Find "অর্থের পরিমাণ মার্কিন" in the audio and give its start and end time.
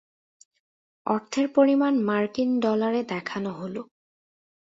1.05-2.49